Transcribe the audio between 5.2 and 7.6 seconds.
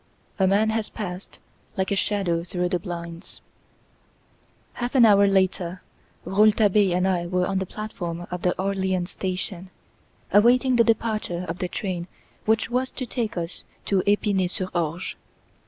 later Rouletabille and I were on